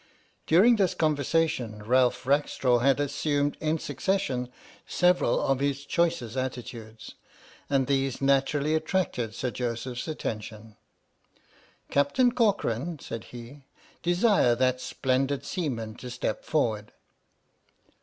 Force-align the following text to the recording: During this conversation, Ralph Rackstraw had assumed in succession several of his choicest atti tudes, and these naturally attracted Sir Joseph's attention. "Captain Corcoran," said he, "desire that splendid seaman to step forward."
During 0.47 0.77
this 0.77 0.95
conversation, 0.95 1.83
Ralph 1.83 2.25
Rackstraw 2.25 2.79
had 2.79 2.99
assumed 2.99 3.55
in 3.59 3.77
succession 3.77 4.49
several 4.87 5.39
of 5.39 5.59
his 5.59 5.85
choicest 5.85 6.35
atti 6.35 6.63
tudes, 6.65 7.13
and 7.69 7.85
these 7.85 8.19
naturally 8.19 8.73
attracted 8.73 9.35
Sir 9.35 9.51
Joseph's 9.51 10.07
attention. 10.07 10.75
"Captain 11.91 12.31
Corcoran," 12.31 12.97
said 12.97 13.25
he, 13.25 13.65
"desire 14.01 14.55
that 14.55 14.81
splendid 14.81 15.45
seaman 15.45 15.93
to 15.97 16.09
step 16.09 16.43
forward." 16.43 16.93